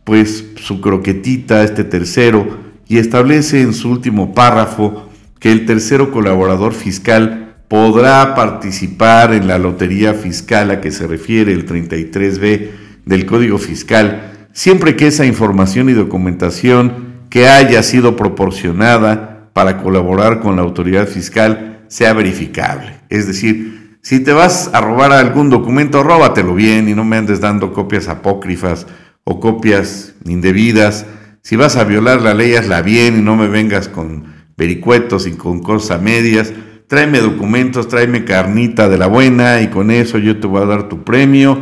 pues 0.07 0.45
su 0.55 0.79
croquetita 0.79 1.65
este 1.65 1.83
tercero 1.83 2.59
y 2.87 2.97
establece 2.97 3.59
en 3.59 3.73
su 3.73 3.91
último 3.91 4.33
párrafo 4.33 5.09
que 5.37 5.51
el 5.51 5.65
tercero 5.65 6.11
colaborador 6.11 6.73
fiscal 6.73 7.57
podrá 7.67 8.33
participar 8.33 9.33
en 9.33 9.49
la 9.49 9.57
lotería 9.57 10.13
fiscal 10.13 10.71
a 10.71 10.79
que 10.79 10.91
se 10.91 11.07
refiere 11.07 11.51
el 11.51 11.67
33B 11.67 12.69
del 13.03 13.25
Código 13.25 13.57
Fiscal 13.57 14.47
siempre 14.53 14.95
que 14.95 15.07
esa 15.07 15.25
información 15.25 15.89
y 15.89 15.91
documentación 15.91 17.25
que 17.29 17.49
haya 17.49 17.83
sido 17.83 18.15
proporcionada 18.15 19.49
para 19.51 19.83
colaborar 19.83 20.39
con 20.39 20.55
la 20.55 20.61
autoridad 20.61 21.09
fiscal 21.09 21.81
sea 21.89 22.13
verificable. 22.13 22.93
Es 23.09 23.27
decir, 23.27 23.97
si 24.01 24.21
te 24.21 24.31
vas 24.31 24.69
a 24.71 24.79
robar 24.79 25.11
algún 25.11 25.49
documento, 25.49 26.01
róbatelo 26.01 26.55
bien 26.55 26.87
y 26.87 26.93
no 26.93 27.03
me 27.03 27.17
andes 27.17 27.41
dando 27.41 27.73
copias 27.73 28.07
apócrifas 28.07 28.87
o 29.29 29.41
copias 29.41 30.13
indebidas. 30.23 31.05
Si 31.41 31.57
vas 31.57 31.75
a 31.75 31.83
violar 31.83 32.21
la 32.21 32.33
ley, 32.33 32.55
hazla 32.55 32.81
bien 32.81 33.19
y 33.19 33.21
no 33.21 33.35
me 33.35 33.49
vengas 33.49 33.89
con 33.89 34.23
vericuetos 34.55 35.27
y 35.27 35.33
con 35.33 35.61
cosas 35.61 36.01
medias. 36.01 36.53
tráeme 36.87 37.19
documentos, 37.19 37.89
tráeme 37.89 38.23
carnita 38.23 38.87
de 38.87 38.97
la 38.97 39.07
buena 39.07 39.61
y 39.61 39.67
con 39.67 39.91
eso 39.91 40.17
yo 40.17 40.39
te 40.39 40.47
voy 40.47 40.63
a 40.63 40.65
dar 40.65 40.87
tu 40.87 41.03
premio 41.03 41.61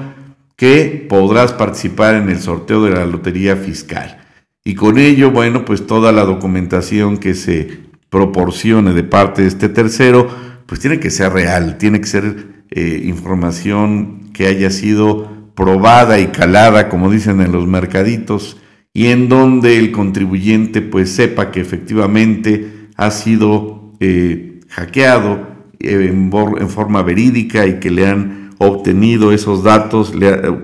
que 0.56 1.08
podrás 1.10 1.54
participar 1.54 2.14
en 2.14 2.30
el 2.30 2.40
sorteo 2.40 2.84
de 2.84 2.92
la 2.92 3.08
lotería 3.08 3.56
fiscal. 3.56 4.20
Y 4.64 4.76
con 4.76 5.00
ello, 5.00 5.32
bueno, 5.32 5.66
pues 5.66 5.88
toda 5.88 6.12
la 6.12 6.24
documentación 6.24 7.18
que 7.18 7.34
se 7.34 7.80
proporcione 8.12 8.94
de 8.94 9.04
parte 9.04 9.42
de 9.42 9.48
este 9.48 9.70
tercero, 9.70 10.28
pues 10.68 10.80
tiene 10.80 11.00
que 11.00 11.10
ser 11.10 11.34
real, 11.34 11.80
tiene 11.80 12.00
que 12.00 12.08
ser 12.08 12.64
eh, 12.70 13.02
información 13.06 14.30
que 14.34 14.46
haya 14.46 14.70
sido 14.70 15.35
probada 15.56 16.20
y 16.20 16.28
calada, 16.28 16.90
como 16.90 17.10
dicen 17.10 17.42
en 17.42 17.52
los 17.52 17.66
mercaditos, 17.66 18.58
y 18.94 19.08
en 19.08 19.28
donde 19.28 19.78
el 19.78 19.92
contribuyente 19.92 20.82
pues 20.82 21.12
sepa 21.12 21.52
que 21.52 21.60
efectivamente 21.60 22.90
ha 22.96 23.12
sido 23.12 23.94
eh, 24.00 24.62
hackeado 24.70 25.48
eh, 25.80 26.10
en, 26.12 26.70
forma 26.70 27.04
verídica 27.04 27.66
y 27.66 27.80
que 27.80 27.92
le 27.92 28.08
han 28.08 28.52
obtenido 28.58 29.34
esos 29.34 29.64
datos 29.64 30.14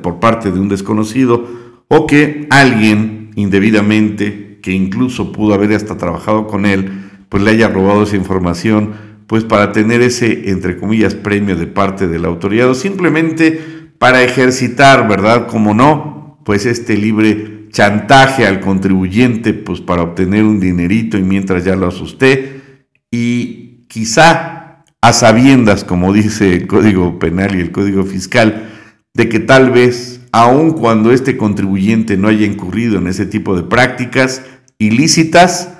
por 0.02 0.20
parte 0.20 0.52
de 0.52 0.60
un 0.60 0.70
desconocido 0.70 1.46
o 1.90 2.08
que 2.08 2.48
alguien 2.50 3.32
indebidamente, 3.36 4.60
que 4.62 4.72
incluso 4.72 5.34
pudo 5.34 5.54
haber 5.54 5.74
hasta 5.74 5.98
trabajado 5.98 6.48
con 6.48 6.66
él, 6.66 6.90
pues 7.28 7.44
le 7.44 7.52
haya 7.52 7.68
robado 7.68 8.04
esa 8.04 8.16
información, 8.16 8.94
pues 9.28 9.44
para 9.44 9.72
tener 9.72 10.02
ese, 10.02 10.50
entre 10.50 10.78
comillas, 10.78 11.16
premio 11.16 11.56
de 11.56 11.68
parte 11.68 12.08
de 12.08 12.20
la 12.20 12.30
autoridad 12.30 12.70
o 12.70 12.76
simplemente 12.76 13.62
para 14.02 14.24
ejercitar, 14.24 15.08
¿verdad? 15.08 15.46
Como 15.46 15.76
no, 15.76 16.40
pues 16.44 16.66
este 16.66 16.98
libre 16.98 17.68
chantaje 17.70 18.48
al 18.48 18.60
contribuyente, 18.60 19.54
pues 19.54 19.80
para 19.80 20.02
obtener 20.02 20.44
un 20.44 20.60
dinerito 20.60 21.20
y 21.20 21.22
mientras 21.22 21.64
ya 21.66 21.76
lo 21.76 21.88
asusté 21.88 22.88
y 23.12 23.86
quizá 23.90 24.84
a 25.04 25.14
sabiendas, 25.14 25.84
como 25.84 26.14
dice 26.14 26.56
el 26.56 26.66
Código 26.66 27.20
Penal 27.20 27.56
y 27.56 27.60
el 27.60 27.72
Código 27.72 28.04
Fiscal, 28.04 28.72
de 29.14 29.30
que 29.30 29.40
tal 29.40 29.70
vez, 29.70 30.22
aun 30.32 30.72
cuando 30.72 31.12
este 31.12 31.38
contribuyente 31.38 32.18
no 32.18 32.28
haya 32.28 32.48
incurrido 32.48 32.98
en 32.98 33.06
ese 33.06 33.28
tipo 33.28 33.56
de 33.56 33.62
prácticas 33.62 34.42
ilícitas, 34.80 35.78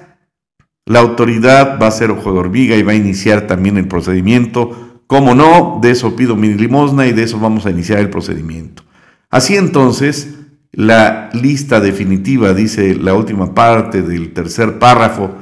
la 0.86 1.00
autoridad 1.00 1.80
va 1.82 1.88
a 1.88 1.92
ser 1.92 2.12
ojo 2.12 2.32
de 2.34 2.38
hormiga 2.38 2.76
y 2.76 2.84
va 2.84 2.92
a 2.92 2.96
iniciar 2.96 3.48
también 3.48 3.78
el 3.78 3.88
procedimiento. 3.88 4.91
Como 5.12 5.36
no, 5.36 5.80
de 5.82 5.92
eso 5.92 6.16
pido 6.16 6.38
mi 6.38 6.54
limosna 6.54 7.06
y 7.06 7.12
de 7.12 7.24
eso 7.24 7.38
vamos 7.38 7.66
a 7.66 7.70
iniciar 7.70 8.00
el 8.00 8.10
procedimiento. 8.10 8.84
Así 9.30 9.58
entonces, 9.58 10.36
la 10.72 11.30
lista 11.34 11.82
definitiva, 11.82 12.54
dice 12.54 12.96
la 12.96 13.14
última 13.14 13.54
parte 13.54 14.04
del 14.04 14.32
tercer 14.32 14.80
párrafo, 14.80 15.36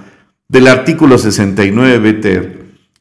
del 0.48 0.70
artículo 0.70 1.20
69 1.20 2.00
BTR 2.00 2.48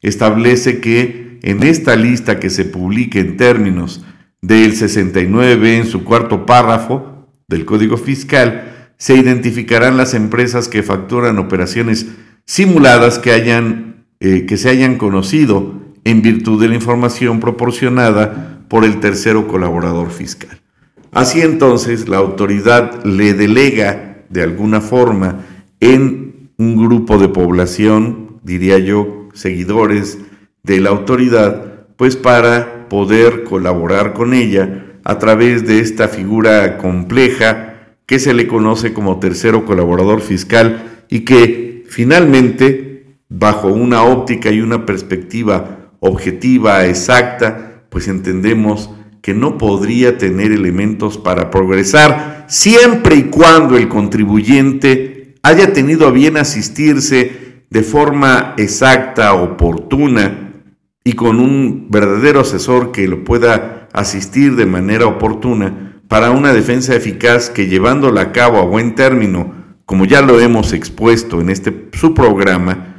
establece 0.03 0.81
que 0.81 1.39
en 1.43 1.63
esta 1.63 1.97
lista 1.97 2.39
que 2.39 2.51
se 2.51 2.67
publique 2.67 3.19
en 3.21 3.39
términos 3.39 4.05
del 4.43 4.77
69 4.77 5.79
en 5.79 5.87
su 5.87 6.05
cuarto 6.05 6.45
párrafo 6.45 7.31
del 7.49 7.65
Código 7.65 7.97
Fiscal, 7.97 8.91
se 8.99 9.15
identificarán 9.15 9.97
las 9.97 10.13
empresas 10.13 10.69
que 10.69 10.83
facturan 10.83 11.39
operaciones 11.39 12.09
simuladas 12.45 13.19
que, 13.19 13.33
hayan, 13.33 14.04
eh, 14.21 14.45
que 14.45 14.59
se 14.59 14.69
hayan 14.69 14.99
conocido 14.99 15.77
en 16.08 16.23
virtud 16.23 16.58
de 16.58 16.68
la 16.68 16.75
información 16.75 17.38
proporcionada 17.38 18.62
por 18.68 18.84
el 18.86 18.99
tercero 18.99 19.47
colaborador 19.47 20.10
fiscal. 20.10 20.58
Así 21.12 21.42
entonces 21.42 22.08
la 22.08 22.16
autoridad 22.16 23.04
le 23.04 23.34
delega 23.34 24.25
de 24.30 24.42
alguna 24.42 24.80
forma 24.80 25.44
en 25.80 26.50
un 26.56 26.76
grupo 26.76 27.18
de 27.18 27.28
población, 27.28 28.40
diría 28.42 28.78
yo, 28.78 29.28
seguidores 29.34 30.18
de 30.62 30.80
la 30.80 30.88
autoridad, 30.88 31.86
pues 31.97 32.16
para 32.16 32.88
poder 32.88 33.44
colaborar 33.44 34.14
con 34.14 34.32
ella 34.32 34.86
a 35.04 35.18
través 35.18 35.66
de 35.66 35.80
esta 35.80 36.08
figura 36.08 36.78
compleja 36.78 37.75
que 38.06 38.18
se 38.18 38.32
le 38.32 38.47
conoce 38.47 38.94
como 38.94 39.18
tercero 39.18 39.66
colaborador 39.66 40.23
fiscal 40.23 41.04
y 41.10 41.21
que 41.21 41.84
finalmente, 41.86 43.18
bajo 43.28 43.68
una 43.68 44.04
óptica 44.04 44.50
y 44.50 44.62
una 44.62 44.86
perspectiva 44.86 45.77
objetiva, 46.00 46.87
exacta, 46.87 47.82
pues 47.89 48.08
entendemos 48.08 48.91
que 49.23 49.34
no 49.34 49.58
podría 49.58 50.17
tener 50.19 50.52
elementos 50.52 51.19
para 51.19 51.50
progresar 51.50 52.47
siempre 52.49 53.17
y 53.17 53.25
cuando 53.25 53.76
el 53.76 53.89
contribuyente 53.89 55.34
haya 55.43 55.73
tenido 55.73 56.06
a 56.06 56.13
bien 56.13 56.37
asistirse 56.37 57.65
de 57.71 57.82
forma 57.82 58.54
exacta, 58.56 59.34
oportuna 59.34 60.63
y 61.04 61.13
con 61.13 61.41
un 61.41 61.89
verdadero 61.91 62.41
asesor 62.41 62.93
que 62.93 63.08
lo 63.08 63.25
pueda 63.25 63.89
asistir 63.93 64.56
de 64.56 64.67
manera 64.67 65.06
oportuna 65.06 66.00
para 66.08 66.30
una 66.30 66.52
defensa 66.52 66.95
eficaz 66.95 67.50
que 67.50 67.67
llevándola 67.67 68.23
a 68.23 68.32
cabo 68.32 68.58
a 68.58 68.65
buen 68.65 68.95
término, 68.95 69.54
como 69.84 70.06
ya 70.06 70.23
lo 70.23 70.41
hemos 70.41 70.73
expuesto 70.73 71.41
en 71.41 71.50
este 71.50 71.89
su 71.93 72.15
programa, 72.15 72.98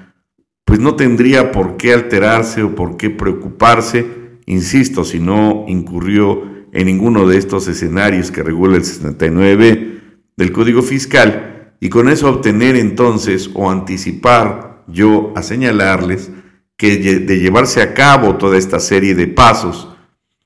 pues 0.69 0.79
no 0.79 0.95
tendría 0.95 1.51
por 1.51 1.77
qué 1.77 1.93
alterarse 1.93 2.61
o 2.61 2.75
por 2.75 2.95
qué 2.95 3.09
preocuparse, 3.09 4.05
insisto, 4.45 5.03
si 5.03 5.19
no 5.19 5.65
incurrió 5.67 6.43
en 6.71 6.85
ninguno 6.85 7.27
de 7.27 7.39
estos 7.39 7.67
escenarios 7.67 8.29
que 8.29 8.43
regula 8.43 8.77
el 8.77 8.85
69 8.85 10.01
del 10.37 10.51
Código 10.51 10.83
Fiscal, 10.83 11.73
y 11.79 11.89
con 11.89 12.07
eso 12.07 12.29
obtener 12.29 12.75
entonces 12.75 13.49
o 13.55 13.71
anticipar 13.71 14.83
yo 14.87 15.33
a 15.35 15.41
señalarles 15.41 16.29
que 16.77 16.97
de 16.97 17.39
llevarse 17.39 17.81
a 17.81 17.95
cabo 17.95 18.35
toda 18.35 18.55
esta 18.59 18.79
serie 18.79 19.15
de 19.15 19.25
pasos 19.25 19.89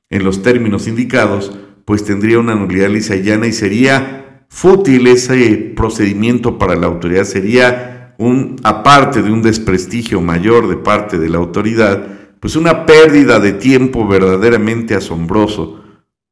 en 0.10 0.24
los 0.24 0.42
términos 0.42 0.88
indicados, 0.88 1.52
pues 1.84 2.06
tendría 2.06 2.40
una 2.40 2.56
nulidad 2.56 2.88
lisa 2.88 3.18
y 3.18 3.24
llana 3.24 3.48
y 3.48 3.52
sería 3.52 4.46
fútil 4.48 5.06
ese 5.08 5.74
procedimiento 5.76 6.58
para 6.58 6.78
la 6.78 6.88
autoridad, 6.88 7.26
sería 7.26 7.93
un, 8.17 8.58
aparte 8.63 9.21
de 9.21 9.32
un 9.32 9.41
desprestigio 9.41 10.21
mayor 10.21 10.67
de 10.67 10.78
parte 10.78 11.17
de 11.17 11.30
la 11.30 11.38
autoridad, 11.38 12.06
pues 12.39 12.56
una 12.56 12.86
pérdida 12.86 13.39
de 13.39 13.54
tiempo 13.54 14.08
verdaderamente 14.08 14.95
asombroso, 14.95 15.82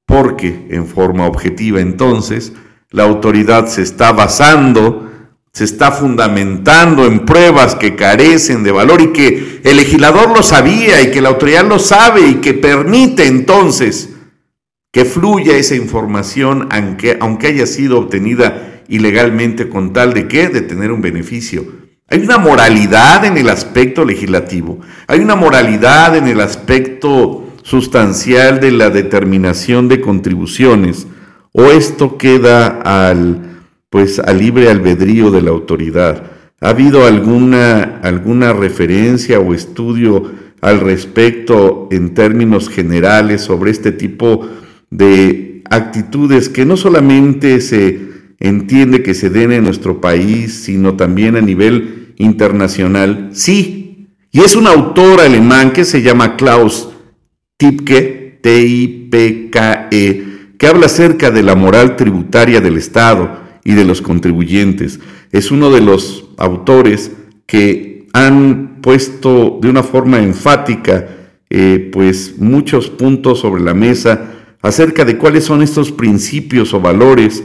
porque 0.05 0.67
en 0.69 0.85
forma 0.85 1.25
objetiva 1.25 1.79
entonces, 1.79 2.53
la 2.89 3.03
autoridad 3.03 3.67
se 3.67 3.81
está 3.81 4.11
basando, 4.11 5.09
se 5.53 5.63
está 5.63 5.91
fundamentando 5.91 7.05
en 7.05 7.25
pruebas 7.25 7.75
que 7.75 7.95
carecen 7.95 8.63
de 8.63 8.71
valor 8.71 9.01
y 9.01 9.13
que 9.13 9.61
el 9.63 9.77
legislador 9.77 10.35
lo 10.35 10.43
sabía 10.43 11.01
y 11.01 11.11
que 11.11 11.21
la 11.21 11.29
autoridad 11.29 11.65
lo 11.65 11.79
sabe 11.79 12.27
y 12.27 12.35
que 12.35 12.53
permite 12.53 13.27
entonces 13.27 14.09
que 14.91 15.05
fluya 15.05 15.55
esa 15.55 15.75
información 15.75 16.67
aunque, 16.71 17.17
aunque 17.19 17.47
haya 17.47 17.65
sido 17.65 17.99
obtenida 17.99 18.70
ilegalmente 18.91 19.69
con 19.69 19.93
tal 19.93 20.13
de 20.13 20.27
que 20.27 20.49
de 20.49 20.61
tener 20.61 20.91
un 20.91 21.01
beneficio. 21.01 21.65
Hay 22.09 22.19
una 22.19 22.37
moralidad 22.37 23.23
en 23.23 23.37
el 23.37 23.49
aspecto 23.49 24.03
legislativo, 24.03 24.79
hay 25.07 25.21
una 25.21 25.35
moralidad 25.35 26.15
en 26.17 26.27
el 26.27 26.41
aspecto 26.41 27.47
sustancial 27.63 28.59
de 28.59 28.71
la 28.71 28.89
determinación 28.89 29.87
de 29.87 30.01
contribuciones 30.01 31.07
o 31.53 31.63
esto 31.65 32.17
queda 32.17 32.67
al 32.67 33.47
pues 33.89 34.19
al 34.19 34.39
libre 34.39 34.69
albedrío 34.69 35.31
de 35.31 35.41
la 35.41 35.51
autoridad. 35.51 36.23
¿Ha 36.59 36.69
habido 36.69 37.05
alguna 37.05 37.99
alguna 38.03 38.51
referencia 38.51 39.39
o 39.39 39.53
estudio 39.53 40.31
al 40.59 40.81
respecto 40.81 41.87
en 41.91 42.13
términos 42.13 42.67
generales 42.67 43.41
sobre 43.41 43.71
este 43.71 43.93
tipo 43.93 44.47
de 44.89 45.63
actitudes 45.69 46.49
que 46.49 46.65
no 46.65 46.75
solamente 46.75 47.61
se 47.61 48.10
entiende 48.41 49.03
que 49.03 49.13
se 49.13 49.29
den 49.29 49.53
en 49.53 49.63
nuestro 49.63 50.01
país, 50.01 50.63
sino 50.65 50.95
también 50.95 51.37
a 51.37 51.41
nivel 51.41 52.13
internacional? 52.17 53.29
Sí, 53.31 54.09
y 54.31 54.41
es 54.41 54.55
un 54.55 54.67
autor 54.67 55.21
alemán 55.21 55.71
que 55.71 55.85
se 55.85 56.01
llama 56.01 56.35
Klaus 56.35 56.89
Tipke, 57.57 58.39
T-I-P-K-E, 58.41 60.23
que 60.57 60.67
habla 60.67 60.87
acerca 60.87 61.31
de 61.31 61.43
la 61.43 61.55
moral 61.55 61.95
tributaria 61.95 62.59
del 62.59 62.77
Estado 62.77 63.39
y 63.63 63.73
de 63.73 63.85
los 63.85 64.01
contribuyentes. 64.01 64.99
Es 65.31 65.51
uno 65.51 65.71
de 65.71 65.81
los 65.81 66.29
autores 66.37 67.11
que 67.45 68.07
han 68.13 68.81
puesto 68.81 69.59
de 69.61 69.69
una 69.69 69.83
forma 69.83 70.19
enfática 70.19 71.07
eh, 71.49 71.89
pues 71.91 72.35
muchos 72.37 72.89
puntos 72.89 73.39
sobre 73.39 73.61
la 73.61 73.73
mesa 73.73 74.31
acerca 74.61 75.03
de 75.03 75.17
cuáles 75.17 75.43
son 75.43 75.61
estos 75.61 75.91
principios 75.91 76.73
o 76.73 76.79
valores 76.79 77.43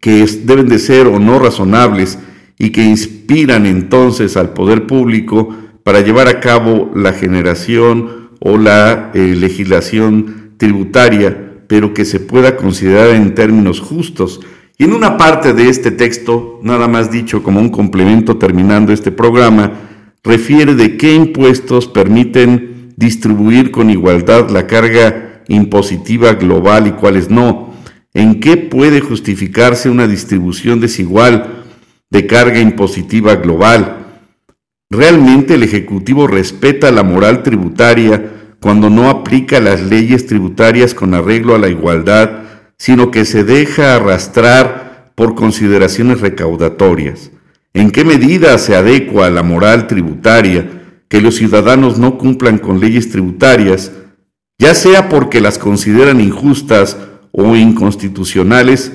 que 0.00 0.24
deben 0.44 0.68
de 0.68 0.78
ser 0.78 1.06
o 1.06 1.18
no 1.18 1.38
razonables 1.38 2.18
y 2.58 2.70
que 2.70 2.82
inspiran 2.82 3.66
entonces 3.66 4.36
al 4.36 4.52
poder 4.52 4.86
público 4.86 5.54
para 5.82 6.00
llevar 6.00 6.28
a 6.28 6.40
cabo 6.40 6.90
la 6.94 7.12
generación 7.12 8.30
o 8.40 8.58
la 8.58 9.10
eh, 9.14 9.34
legislación 9.36 10.52
tributaria 10.56 11.48
pero 11.68 11.92
que 11.94 12.04
se 12.04 12.18
pueda 12.18 12.56
considerar 12.56 13.10
en 13.10 13.34
términos 13.34 13.80
justos. 13.80 14.40
Y 14.78 14.84
en 14.84 14.94
una 14.94 15.16
parte 15.16 15.52
de 15.52 15.68
este 15.68 15.90
texto, 15.90 16.58
nada 16.62 16.88
más 16.88 17.12
dicho 17.12 17.42
como 17.42 17.60
un 17.60 17.68
complemento 17.68 18.38
terminando 18.38 18.92
este 18.92 19.12
programa, 19.12 19.72
refiere 20.24 20.74
de 20.74 20.96
qué 20.96 21.14
impuestos 21.14 21.86
permiten 21.86 22.94
distribuir 22.96 23.70
con 23.70 23.90
igualdad 23.90 24.50
la 24.50 24.66
carga 24.66 25.42
impositiva 25.48 26.34
global 26.34 26.86
y 26.86 26.92
cuáles 26.92 27.28
no. 27.30 27.74
¿En 28.14 28.40
qué 28.40 28.56
puede 28.56 29.00
justificarse 29.00 29.90
una 29.90 30.06
distribución 30.06 30.80
desigual 30.80 31.64
de 32.10 32.26
carga 32.26 32.60
impositiva 32.60 33.36
global? 33.36 34.06
¿Realmente 34.90 35.54
el 35.54 35.62
Ejecutivo 35.62 36.26
respeta 36.26 36.90
la 36.90 37.02
moral 37.02 37.42
tributaria 37.42 38.32
cuando 38.60 38.88
no 38.88 39.10
aplica 39.10 39.60
las 39.60 39.82
leyes 39.82 40.26
tributarias 40.26 40.94
con 40.94 41.12
arreglo 41.12 41.54
a 41.54 41.58
la 41.58 41.68
igualdad, 41.68 42.30
sino 42.78 43.10
que 43.10 43.24
se 43.26 43.44
deja 43.44 43.94
arrastrar 43.94 45.12
por 45.14 45.34
consideraciones 45.34 46.20
recaudatorias? 46.20 47.30
¿En 47.74 47.90
qué 47.90 48.04
medida 48.04 48.56
se 48.56 48.74
adecua 48.74 49.26
a 49.26 49.30
la 49.30 49.42
moral 49.42 49.86
tributaria 49.86 50.78
que 51.08 51.20
los 51.20 51.36
ciudadanos 51.36 51.98
no 51.98 52.18
cumplan 52.18 52.58
con 52.58 52.80
leyes 52.80 53.10
tributarias, 53.10 53.92
ya 54.58 54.74
sea 54.74 55.08
porque 55.08 55.40
las 55.40 55.58
consideran 55.58 56.20
injustas 56.20 56.96
o 57.40 57.54
inconstitucionales, 57.54 58.92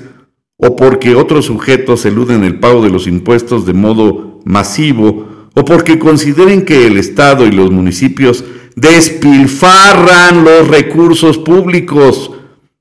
o 0.58 0.76
porque 0.76 1.14
otros 1.14 1.46
sujetos 1.46 2.04
eluden 2.04 2.44
el 2.44 2.60
pago 2.60 2.82
de 2.82 2.90
los 2.90 3.06
impuestos 3.06 3.64
de 3.64 3.72
modo 3.72 4.40
masivo, 4.44 5.48
o 5.54 5.64
porque 5.64 5.98
consideren 5.98 6.66
que 6.66 6.86
el 6.86 6.98
Estado 6.98 7.46
y 7.46 7.52
los 7.52 7.70
municipios 7.70 8.44
despilfarran 8.76 10.44
los 10.44 10.68
recursos 10.68 11.38
públicos, 11.38 12.32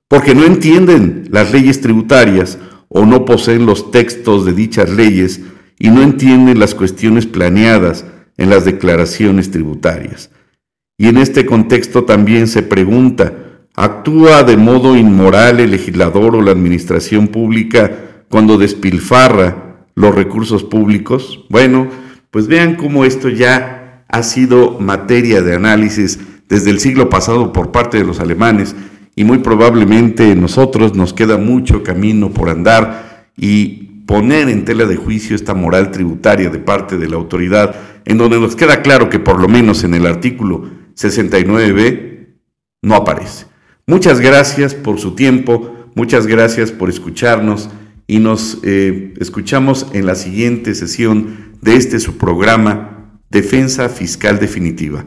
porque 0.09 0.35
no 0.35 0.43
entienden 0.43 1.29
las 1.31 1.53
leyes 1.53 1.79
tributarias 1.79 2.57
o 2.89 3.05
no 3.05 3.23
poseen 3.23 3.65
los 3.65 3.89
textos 3.89 4.43
de 4.43 4.51
dichas 4.51 4.89
leyes 4.89 5.39
y 5.79 5.89
no 5.91 6.01
entienden 6.01 6.59
las 6.59 6.75
cuestiones 6.75 7.25
planeadas 7.25 8.05
en 8.35 8.49
las 8.49 8.65
declaraciones 8.65 9.49
tributarias. 9.49 10.29
Y 10.97 11.07
en 11.07 11.17
este 11.17 11.45
contexto 11.45 12.03
también 12.03 12.47
se 12.47 12.63
pregunta, 12.63 13.33
¿actúa 13.75 14.43
de 14.43 14.57
modo 14.57 14.95
inmoral 14.95 15.59
el 15.59 15.71
legislador 15.71 16.35
o 16.35 16.41
la 16.41 16.51
administración 16.51 17.27
pública 17.27 17.91
cuando 18.29 18.57
despilfarra 18.57 19.85
los 19.95 20.13
recursos 20.13 20.63
públicos? 20.63 21.45
Bueno, 21.49 21.87
pues 22.31 22.47
vean 22.47 22.75
cómo 22.75 23.05
esto 23.05 23.29
ya 23.29 24.05
ha 24.07 24.23
sido 24.23 24.79
materia 24.79 25.41
de 25.41 25.55
análisis 25.55 26.19
desde 26.49 26.69
el 26.69 26.79
siglo 26.79 27.09
pasado 27.09 27.51
por 27.53 27.71
parte 27.71 27.97
de 27.97 28.05
los 28.05 28.19
alemanes 28.19 28.75
y 29.15 29.23
muy 29.23 29.39
probablemente 29.39 30.35
nosotros 30.35 30.95
nos 30.95 31.13
queda 31.13 31.37
mucho 31.37 31.83
camino 31.83 32.31
por 32.31 32.49
andar 32.49 33.27
y 33.37 33.83
poner 34.05 34.49
en 34.49 34.65
tela 34.65 34.85
de 34.85 34.95
juicio 34.95 35.35
esta 35.35 35.53
moral 35.53 35.91
tributaria 35.91 36.49
de 36.49 36.59
parte 36.59 36.97
de 36.97 37.07
la 37.07 37.15
autoridad, 37.15 37.75
en 38.05 38.17
donde 38.17 38.39
nos 38.39 38.55
queda 38.55 38.81
claro 38.81 39.09
que 39.09 39.19
por 39.19 39.39
lo 39.39 39.47
menos 39.47 39.83
en 39.83 39.93
el 39.93 40.05
artículo 40.05 40.69
69b 40.95 42.27
no 42.81 42.95
aparece. 42.95 43.52
Muchas 43.85 44.21
gracias 44.21 44.75
por 44.75 44.97
su 44.97 45.13
tiempo, 45.13 45.89
muchas 45.93 46.25
gracias 46.25 46.71
por 46.71 46.89
escucharnos 46.89 47.69
y 48.07 48.19
nos 48.19 48.59
eh, 48.63 49.13
escuchamos 49.19 49.87
en 49.91 50.05
la 50.05 50.15
siguiente 50.15 50.73
sesión 50.73 51.51
de 51.61 51.75
este 51.75 51.99
su 51.99 52.17
programa 52.17 53.19
Defensa 53.29 53.89
Fiscal 53.89 54.39
Definitiva. 54.39 55.03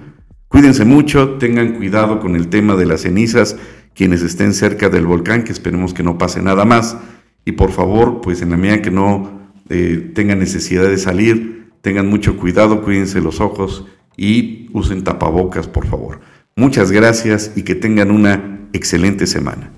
Cuídense 0.49 0.85
mucho, 0.85 1.39
tengan 1.39 1.77
cuidado 1.77 2.21
con 2.21 2.37
el 2.37 2.49
tema 2.49 2.77
de 2.77 2.85
las 2.85 3.01
cenizas, 3.01 3.57
quienes 3.95 4.21
estén 4.21 4.53
cerca 4.53 4.91
del 4.91 5.07
volcán, 5.07 5.45
que 5.45 5.53
esperemos 5.53 5.95
que 5.95 6.03
no 6.03 6.19
pase 6.19 6.43
nada 6.43 6.67
más. 6.67 6.99
Y 7.47 7.53
por 7.53 7.73
favor, 7.73 8.21
pues 8.21 8.43
en 8.43 8.51
la 8.51 8.59
medida 8.59 8.83
que 8.83 8.91
no 8.91 9.53
eh, 9.71 10.13
tengan 10.15 10.39
necesidad 10.39 10.85
de 10.85 10.99
salir, 10.99 11.71
tengan 11.81 12.09
mucho 12.09 12.37
cuidado, 12.37 12.83
cuídense 12.83 13.23
los 13.23 13.41
ojos 13.41 13.87
y 14.19 14.69
usen 14.75 15.03
tapabocas, 15.03 15.67
por 15.67 15.87
favor. 15.87 16.21
Muchas 16.57 16.93
gracias 16.93 17.53
y 17.57 17.63
que 17.63 17.75
tengan 17.75 18.11
una 18.11 18.66
excelente 18.73 19.27
semana. 19.27 19.71